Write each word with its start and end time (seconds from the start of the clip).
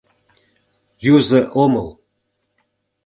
Юзо 1.13 1.39
омыл. 1.63 1.89